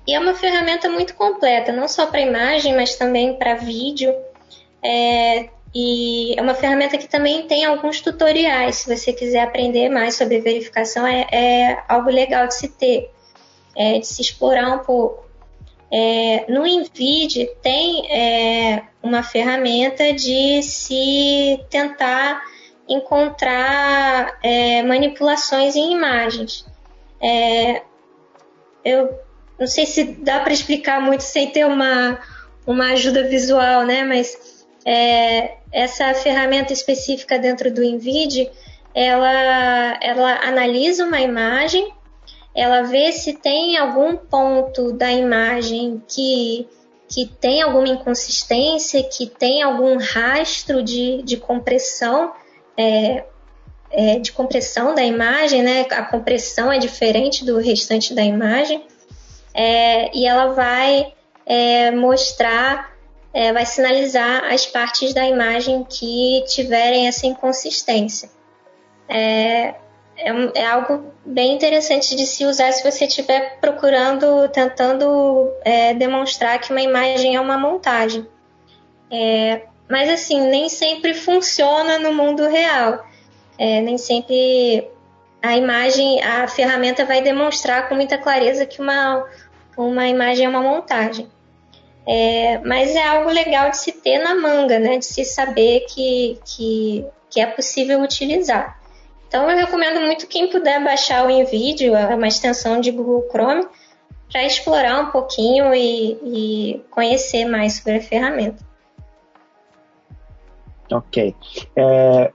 E 0.06 0.14
é 0.14 0.20
uma 0.20 0.34
ferramenta 0.34 0.90
muito 0.90 1.14
completa, 1.16 1.72
não 1.72 1.88
só 1.88 2.08
para 2.08 2.22
imagem, 2.22 2.76
mas 2.76 2.96
também 2.96 3.38
para 3.38 3.56
vídeo. 3.56 4.14
É, 4.84 5.50
e 5.74 6.38
é 6.38 6.42
uma 6.42 6.54
ferramenta 6.54 6.98
que 6.98 7.08
também 7.08 7.48
tem 7.48 7.64
alguns 7.64 8.02
tutoriais. 8.02 8.78
Se 8.78 8.96
você 8.96 9.14
quiser 9.14 9.42
aprender 9.42 9.90
mais 9.90 10.16
sobre 10.16 10.40
verificação, 10.40 11.08
é, 11.08 11.28
é 11.32 11.84
algo 11.88 12.10
legal 12.10 12.48
de 12.48 12.56
se 12.56 12.68
ter, 12.68 13.10
é, 13.76 14.00
de 14.00 14.06
se 14.06 14.22
explorar 14.22 14.74
um 14.74 14.80
pouco. 14.80 15.26
É, 15.94 16.46
no 16.50 16.66
Invid 16.66 17.50
tem 17.62 18.10
é, 18.12 18.84
uma 19.02 19.24
ferramenta 19.24 20.14
de 20.14 20.62
se 20.64 21.60
tentar 21.70 22.42
encontrar 22.88 24.40
é, 24.44 24.84
manipulações 24.84 25.76
em 25.76 25.94
imagens. 25.94 26.66
É, 27.22 27.82
eu 28.84 29.18
não 29.58 29.68
sei 29.68 29.86
se 29.86 30.04
dá 30.04 30.40
para 30.40 30.52
explicar 30.52 31.02
muito 31.02 31.22
sem 31.22 31.50
ter 31.50 31.66
uma, 31.66 32.20
uma 32.66 32.92
ajuda 32.92 33.24
visual, 33.28 33.86
né? 33.86 34.04
Mas 34.04 34.51
é, 34.86 35.58
essa 35.72 36.14
ferramenta 36.14 36.74
específica 36.74 37.38
dentro 37.38 37.72
do 37.72 37.84
InVid, 37.84 38.50
ela, 38.94 40.00
ela 40.02 40.48
analisa 40.48 41.06
uma 41.06 41.22
imagem, 41.22 41.94
ela 42.54 42.82
vê 42.82 43.12
se 43.12 43.34
tem 43.34 43.78
algum 43.78 44.16
ponto 44.16 44.92
da 44.92 45.12
imagem 45.12 46.02
que, 46.08 46.68
que 47.08 47.26
tem 47.26 47.62
alguma 47.62 47.88
inconsistência, 47.88 49.04
que 49.04 49.26
tem 49.26 49.62
algum 49.62 49.98
rastro 49.98 50.84
de, 50.84 51.22
de 51.24 51.38
compressão, 51.38 52.34
é, 52.76 53.24
é, 53.90 54.20
de 54.20 54.32
compressão 54.32 54.94
da 54.94 55.04
imagem, 55.04 55.64
né? 55.64 55.86
A 55.92 56.04
compressão 56.04 56.72
é 56.72 56.78
diferente 56.78 57.46
do 57.46 57.58
restante 57.58 58.14
da 58.14 58.24
imagem. 58.24 58.86
É, 59.54 60.16
e 60.16 60.26
ela 60.26 60.48
vai 60.48 61.14
é, 61.46 61.92
mostrar, 61.92 62.91
é, 63.34 63.54
vai 63.54 63.66
sinalizar 63.66 64.46
as 64.52 64.66
partes 64.66 65.14
da 65.14 65.26
imagem 65.26 65.84
que 65.84 66.44
tiverem 66.48 67.08
essa 67.08 67.26
inconsistência. 67.26 68.30
É, 69.08 69.76
é, 70.18 70.32
é, 70.56 70.66
algo 70.68 71.12
bem 71.26 71.54
interessante 71.54 72.16
de 72.16 72.26
se 72.26 72.46
usar 72.46 72.72
se 72.72 72.84
você 72.90 73.06
estiver 73.06 73.60
procurando, 73.60 74.48
tentando 74.50 75.52
é, 75.64 75.94
demonstrar 75.94 76.60
que 76.60 76.72
uma 76.72 76.82
imagem 76.82 77.36
é 77.36 77.42
uma 77.42 77.58
montagem. 77.58 78.28
É, 79.10 79.64
mas 79.90 80.10
assim, 80.10 80.40
nem 80.48 80.70
sempre 80.70 81.14
funciona 81.14 81.98
no 82.00 82.14
mundo 82.14 82.48
real. 82.48 83.06
É, 83.58 83.82
nem 83.82 83.98
sempre 83.98 84.90
a 85.42 85.58
imagem, 85.58 86.24
a 86.24 86.48
ferramenta 86.48 87.04
vai 87.04 87.22
demonstrar 87.22 87.90
com 87.90 87.96
muita 87.96 88.18
clareza 88.18 88.66
que 88.66 88.80
uma, 88.80 89.26
uma 89.76 90.08
imagem 90.08 90.46
é 90.46 90.50
uma 90.50 90.62
montagem. 90.62 91.28
É, 92.08 92.58
mas 92.60 92.96
é 92.96 93.08
algo 93.08 93.30
legal 93.30 93.70
de 93.70 93.78
se 93.78 93.92
ter 93.92 94.20
na 94.20 94.36
manga, 94.36 94.80
né? 94.80 94.98
De 94.98 95.06
se 95.06 95.24
saber 95.24 95.82
que, 95.82 96.40
que, 96.46 97.06
que 97.30 97.40
é 97.40 97.46
possível 97.46 98.02
utilizar. 98.02 98.80
Então 99.28 99.50
eu 99.50 99.58
recomendo 99.58 100.02
muito 100.02 100.28
quem 100.28 100.50
puder 100.50 100.84
baixar 100.84 101.26
o 101.26 101.30
InVideo, 101.30 101.96
é 101.96 102.14
uma 102.16 102.28
extensão 102.28 102.82
de 102.82 102.92
Google 102.92 103.28
Chrome, 103.30 103.66
para 104.30 104.44
explorar 104.44 105.00
um 105.00 105.12
pouquinho 105.12 105.74
e, 105.74 106.14
e, 106.24 106.86
conhecer 106.90 107.46
mais 107.46 107.76
sobre 107.76 107.98
a 107.98 108.02
ferramenta. 108.02 108.64
Ok. 110.92 111.36
É, 111.76 112.32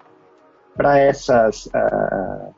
para 0.75 0.99
essas 0.99 1.67
uh, 1.67 2.55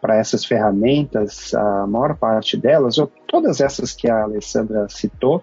para 0.00 0.16
essas 0.16 0.44
ferramentas, 0.44 1.54
a 1.54 1.86
maior 1.86 2.14
parte 2.16 2.58
delas, 2.58 2.98
ou 2.98 3.10
todas 3.26 3.60
essas 3.62 3.92
que 3.94 4.08
a 4.08 4.24
Alessandra 4.24 4.86
citou, 4.88 5.42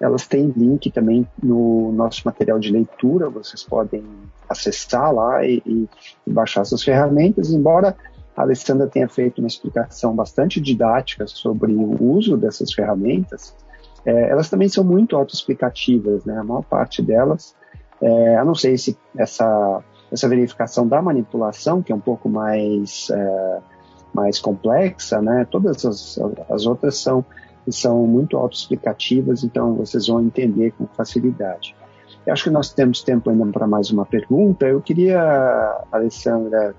elas 0.00 0.26
têm 0.26 0.52
link 0.56 0.90
também 0.90 1.26
no 1.42 1.92
nosso 1.92 2.22
material 2.24 2.58
de 2.58 2.70
leitura, 2.70 3.28
vocês 3.28 3.62
podem 3.62 4.02
acessar 4.48 5.12
lá 5.12 5.44
e, 5.44 5.62
e, 5.66 5.88
baixar 6.26 6.62
essas 6.62 6.82
ferramentas, 6.82 7.50
embora 7.50 7.96
a 8.36 8.42
Alessandra 8.42 8.86
tenha 8.86 9.08
feito 9.08 9.40
uma 9.40 9.48
explicação 9.48 10.14
bastante 10.14 10.60
didática 10.60 11.26
sobre 11.26 11.72
o 11.72 12.02
uso 12.12 12.36
dessas 12.36 12.72
ferramentas, 12.72 13.54
é, 14.06 14.30
elas 14.30 14.48
também 14.48 14.68
são 14.68 14.84
muito 14.84 15.16
autoexplicativas, 15.16 16.24
né? 16.24 16.38
A 16.38 16.44
maior 16.44 16.62
parte 16.62 17.02
delas, 17.02 17.54
é, 18.00 18.36
a 18.36 18.44
não 18.44 18.54
ser 18.54 18.78
se 18.78 18.96
essa, 19.16 19.82
essa 20.12 20.28
verificação 20.28 20.86
da 20.86 21.02
manipulação, 21.02 21.82
que 21.82 21.90
é 21.90 21.94
um 21.94 22.00
pouco 22.00 22.28
mais, 22.28 23.10
é, 23.10 23.58
mais 24.14 24.38
complexa, 24.38 25.20
né? 25.20 25.44
Todas 25.50 25.84
as, 25.84 26.18
as 26.48 26.64
outras 26.64 26.96
são 26.96 27.24
que 27.68 27.72
são 27.72 28.06
muito 28.06 28.36
autoexplicativas, 28.38 29.44
então 29.44 29.74
vocês 29.74 30.06
vão 30.06 30.22
entender 30.22 30.72
com 30.72 30.86
facilidade. 30.86 31.76
Eu 32.26 32.32
acho 32.32 32.44
que 32.44 32.50
nós 32.50 32.72
temos 32.72 33.02
tempo 33.02 33.28
ainda 33.28 33.44
para 33.46 33.66
mais 33.66 33.90
uma 33.90 34.06
pergunta. 34.06 34.66
Eu 34.66 34.80
queria, 34.80 35.20
Alessandra, 35.92 36.74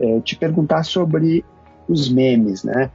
é, 0.00 0.20
te 0.20 0.36
perguntar 0.36 0.82
sobre 0.82 1.44
os 1.88 2.12
memes, 2.12 2.64
né? 2.64 2.90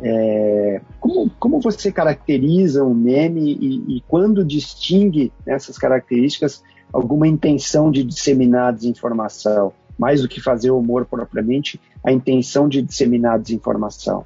É, 0.00 0.80
como, 0.98 1.30
como 1.38 1.60
você 1.60 1.92
caracteriza 1.92 2.84
um 2.84 2.94
meme 2.94 3.52
e, 3.52 3.98
e 3.98 4.04
quando 4.08 4.44
distingue 4.44 5.32
nessas 5.46 5.78
características 5.78 6.62
alguma 6.92 7.28
intenção 7.28 7.92
de 7.92 8.02
disseminar 8.02 8.72
desinformação? 8.72 9.72
Mais 9.96 10.22
do 10.22 10.28
que 10.28 10.40
fazer 10.40 10.70
humor 10.72 11.06
propriamente, 11.06 11.80
a 12.04 12.10
intenção 12.10 12.68
de 12.68 12.82
disseminar 12.82 13.38
desinformação. 13.38 14.24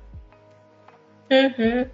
Uhum. 1.30 1.86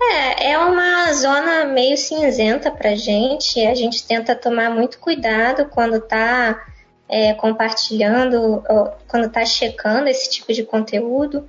É, 0.00 0.50
é 0.50 0.58
uma 0.58 1.12
zona 1.12 1.64
meio 1.64 1.96
cinzenta 1.96 2.70
para 2.70 2.94
gente. 2.94 3.64
A 3.66 3.74
gente 3.74 4.06
tenta 4.06 4.34
tomar 4.34 4.70
muito 4.70 4.98
cuidado 4.98 5.66
quando 5.66 5.96
está 5.96 6.64
é, 7.08 7.32
compartilhando, 7.34 8.62
quando 9.08 9.26
está 9.26 9.44
checando 9.44 10.08
esse 10.08 10.30
tipo 10.30 10.52
de 10.52 10.62
conteúdo. 10.62 11.48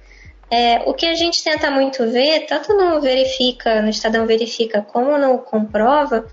É, 0.49 0.81
o 0.85 0.93
que 0.93 1.05
a 1.05 1.13
gente 1.13 1.43
tenta 1.43 1.69
muito 1.69 2.09
ver, 2.09 2.45
tanto 2.45 2.73
no 2.73 3.01
Verifica, 3.01 3.81
no 3.81 3.89
Estadão 3.89 4.25
Verifica, 4.25 4.81
como 4.81 5.17
no 5.17 5.39
Comprova, 5.39 6.25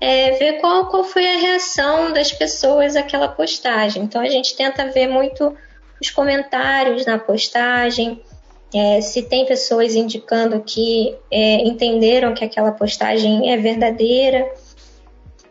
é 0.00 0.32
ver 0.32 0.54
qual, 0.54 0.86
qual 0.86 1.04
foi 1.04 1.24
a 1.24 1.38
reação 1.38 2.12
das 2.12 2.32
pessoas 2.32 2.96
àquela 2.96 3.28
postagem. 3.28 4.02
Então 4.02 4.20
a 4.20 4.28
gente 4.28 4.56
tenta 4.56 4.90
ver 4.90 5.06
muito 5.06 5.56
os 6.00 6.10
comentários 6.10 7.06
na 7.06 7.16
postagem, 7.16 8.20
é, 8.74 9.00
se 9.00 9.22
tem 9.22 9.46
pessoas 9.46 9.94
indicando 9.94 10.60
que 10.60 11.16
é, 11.30 11.56
entenderam 11.62 12.34
que 12.34 12.44
aquela 12.44 12.72
postagem 12.72 13.52
é 13.52 13.56
verdadeira, 13.56 14.52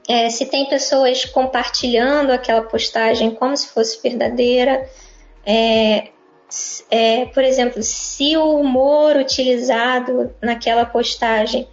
é, 0.10 0.30
se 0.30 0.46
tem 0.46 0.68
pessoas 0.68 1.24
compartilhando 1.24 2.32
aquela 2.32 2.62
postagem 2.62 3.32
como 3.32 3.56
se 3.56 3.68
fosse 3.70 4.02
verdadeira, 4.02 4.90
é, 5.46 6.10
é, 6.92 7.26
por 7.28 7.44
exemplo, 7.44 7.82
se 7.82 8.36
o 8.36 8.60
humor 8.60 9.16
utilizado 9.16 10.36
naquela 10.42 10.86
postagem 10.86 11.68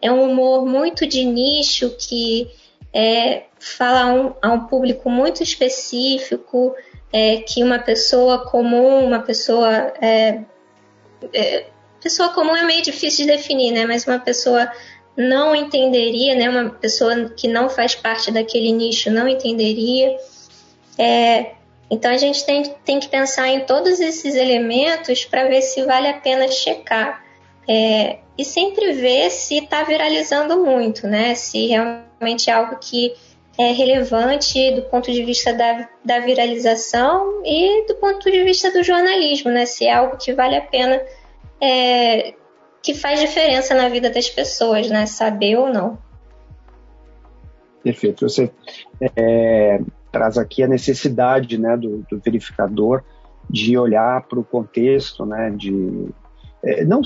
é 0.00 0.12
um 0.12 0.30
humor 0.30 0.66
muito 0.66 1.06
de 1.06 1.24
nicho 1.24 1.96
que 1.98 2.50
é, 2.92 3.44
fala 3.58 4.02
a 4.02 4.14
um, 4.14 4.34
a 4.42 4.52
um 4.52 4.66
público 4.66 5.08
muito 5.08 5.42
específico, 5.42 6.74
é, 7.10 7.38
que 7.38 7.62
uma 7.62 7.78
pessoa 7.78 8.44
comum, 8.50 9.06
uma 9.06 9.20
pessoa 9.20 9.92
é, 10.00 10.42
é, 11.32 11.66
pessoa 12.00 12.30
comum 12.30 12.56
é 12.56 12.64
meio 12.64 12.82
difícil 12.82 13.26
de 13.26 13.32
definir, 13.32 13.72
né? 13.72 13.86
Mas 13.86 14.06
uma 14.06 14.18
pessoa 14.18 14.70
não 15.16 15.54
entenderia, 15.54 16.34
né? 16.34 16.48
Uma 16.48 16.70
pessoa 16.70 17.30
que 17.30 17.46
não 17.46 17.68
faz 17.68 17.94
parte 17.94 18.30
daquele 18.30 18.72
nicho 18.72 19.10
não 19.10 19.28
entenderia. 19.28 20.16
É, 20.98 21.52
então 21.90 22.10
a 22.10 22.16
gente 22.16 22.44
tem, 22.44 22.62
tem 22.84 22.98
que 22.98 23.08
pensar 23.08 23.48
em 23.48 23.60
todos 23.60 24.00
esses 24.00 24.34
elementos 24.34 25.24
para 25.24 25.44
ver 25.44 25.62
se 25.62 25.82
vale 25.84 26.08
a 26.08 26.14
pena 26.14 26.48
checar. 26.48 27.22
É, 27.68 28.18
e 28.36 28.44
sempre 28.44 28.92
ver 28.92 29.30
se 29.30 29.58
está 29.58 29.82
viralizando 29.84 30.64
muito, 30.64 31.06
né? 31.06 31.34
Se 31.34 31.66
realmente 31.66 32.48
é 32.50 32.52
algo 32.52 32.76
que 32.80 33.14
é 33.58 33.72
relevante 33.72 34.74
do 34.74 34.82
ponto 34.82 35.12
de 35.12 35.24
vista 35.24 35.52
da, 35.52 35.88
da 36.04 36.20
viralização 36.20 37.42
e 37.44 37.86
do 37.86 37.94
ponto 37.96 38.30
de 38.30 38.42
vista 38.44 38.72
do 38.72 38.82
jornalismo, 38.82 39.50
né? 39.50 39.66
Se 39.66 39.86
é 39.86 39.94
algo 39.94 40.16
que 40.16 40.32
vale 40.32 40.56
a 40.56 40.62
pena, 40.62 41.00
é, 41.60 42.34
que 42.82 42.94
faz 42.94 43.20
diferença 43.20 43.74
na 43.74 43.88
vida 43.88 44.10
das 44.10 44.28
pessoas, 44.28 44.88
né? 44.88 45.06
Saber 45.06 45.56
ou 45.56 45.68
não. 45.68 45.98
Perfeito. 47.82 48.28
Você 48.28 48.50
é, 49.16 49.80
traz 50.10 50.38
aqui 50.38 50.62
a 50.62 50.68
necessidade 50.68 51.58
né, 51.58 51.76
do, 51.76 52.04
do 52.10 52.20
verificador 52.20 53.02
de 53.50 53.76
olhar 53.76 54.22
para 54.22 54.38
o 54.38 54.44
contexto, 54.44 55.26
né, 55.26 55.50
de 55.50 56.08
é, 56.64 56.84
não 56.84 57.02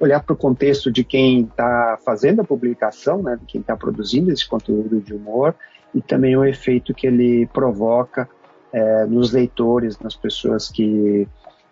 olhar 0.00 0.22
para 0.22 0.32
o 0.32 0.36
contexto 0.36 0.90
de 0.90 1.04
quem 1.04 1.42
está 1.42 1.98
fazendo 2.04 2.40
a 2.40 2.44
publicação, 2.44 3.22
né, 3.22 3.36
de 3.36 3.46
quem 3.46 3.60
está 3.60 3.76
produzindo 3.76 4.32
esse 4.32 4.48
conteúdo 4.48 5.00
de 5.00 5.14
humor, 5.14 5.54
e 5.94 6.00
também 6.00 6.36
o 6.36 6.44
efeito 6.44 6.94
que 6.94 7.06
ele 7.06 7.46
provoca 7.46 8.28
é, 8.72 9.06
nos 9.06 9.32
leitores, 9.32 9.98
nas 9.98 10.14
pessoas 10.14 10.68
que 10.68 11.26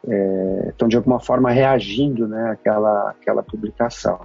é, 0.06 0.66
estão 0.68 0.88
de 0.88 0.96
alguma 0.96 1.20
forma 1.20 1.50
reagindo 1.50 2.28
né, 2.28 2.50
àquela, 2.50 3.10
àquela 3.10 3.42
publicação. 3.42 4.20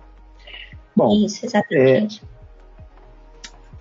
Bom, 0.96 1.26
Isso, 1.26 1.46
exatamente. 1.46 2.24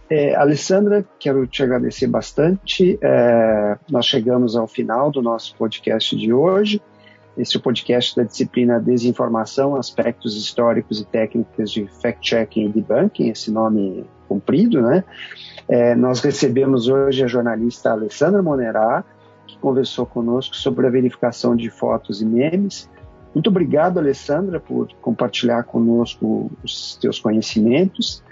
É, 0.09 0.31
é, 0.31 0.35
Alessandra, 0.35 1.05
quero 1.19 1.47
te 1.47 1.63
agradecer 1.63 2.09
bastante. 2.09 2.99
É, 3.01 3.79
nós 3.89 4.07
chegamos 4.07 4.57
ao 4.57 4.67
final 4.67 5.11
do 5.11 5.23
nosso 5.23 5.55
podcast 5.57 6.17
de 6.17 6.33
hoje. 6.33 6.83
Esse 7.41 7.57
é 7.57 7.59
o 7.59 7.63
podcast 7.63 8.15
da 8.15 8.23
disciplina 8.23 8.79
Desinformação, 8.79 9.75
Aspectos 9.75 10.37
Históricos 10.37 11.01
e 11.01 11.07
Técnicas 11.07 11.71
de 11.71 11.87
Fact-Checking 11.87 12.67
e 12.67 12.69
Debunking, 12.69 13.31
esse 13.31 13.51
nome 13.51 14.05
comprido, 14.29 14.83
né? 14.83 15.03
É, 15.67 15.95
nós 15.95 16.21
recebemos 16.21 16.87
hoje 16.87 17.25
a 17.25 17.27
jornalista 17.27 17.93
Alessandra 17.93 18.43
Monerá, 18.43 19.03
que 19.47 19.57
conversou 19.57 20.05
conosco 20.05 20.55
sobre 20.55 20.87
a 20.87 20.91
verificação 20.91 21.57
de 21.57 21.71
fotos 21.71 22.21
e 22.21 22.27
memes. 22.27 22.91
Muito 23.35 23.49
obrigado, 23.49 23.97
Alessandra, 23.97 24.61
por 24.61 24.93
compartilhar 25.01 25.63
conosco 25.63 26.51
os 26.63 26.97
teus 26.97 27.19
conhecimentos. 27.19 28.23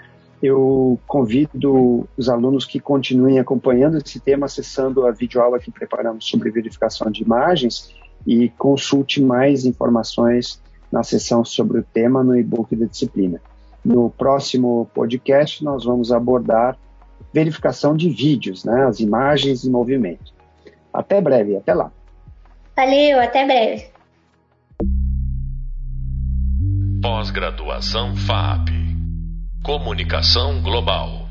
Eu 0.41 0.99
convido 1.07 2.07
os 2.15 2.29
alunos 2.29 2.63
que 2.63 2.79
continuem 2.79 3.39
acompanhando 3.39 3.97
esse 3.97 4.19
tema, 4.19 4.45
acessando 4.45 5.07
a 5.07 5.11
videoaula 5.11 5.57
que 5.57 5.71
preparamos 5.71 6.29
sobre 6.29 6.51
verificação 6.51 7.09
de 7.09 7.23
imagens 7.23 7.97
e 8.25 8.49
consulte 8.49 9.21
mais 9.21 9.65
informações 9.65 10.61
na 10.91 11.03
seção 11.03 11.45
sobre 11.45 11.79
o 11.79 11.83
tema 11.83 12.23
no 12.23 12.37
e-book 12.37 12.75
da 12.75 12.85
disciplina. 12.85 13.41
No 13.83 14.09
próximo 14.09 14.89
podcast, 14.93 15.63
nós 15.63 15.85
vamos 15.85 16.11
abordar 16.11 16.77
verificação 17.33 17.95
de 17.95 18.09
vídeos, 18.09 18.65
né, 18.65 18.85
as 18.85 18.99
imagens 18.99 19.63
em 19.63 19.69
movimento. 19.69 20.33
Até 20.93 21.21
breve, 21.21 21.55
até 21.55 21.73
lá. 21.73 21.91
Valeu, 22.75 23.19
até 23.19 23.45
breve. 23.45 23.85
Pós-graduação 27.01 28.15
FAP 28.15 28.69
Comunicação 29.63 30.61
Global. 30.61 31.28